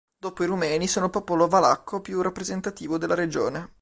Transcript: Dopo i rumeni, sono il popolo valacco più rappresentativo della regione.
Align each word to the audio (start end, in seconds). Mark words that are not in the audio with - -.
Dopo 0.17 0.41
i 0.41 0.47
rumeni, 0.47 0.87
sono 0.87 1.05
il 1.05 1.11
popolo 1.11 1.47
valacco 1.47 2.01
più 2.01 2.23
rappresentativo 2.23 2.97
della 2.97 3.13
regione. 3.13 3.69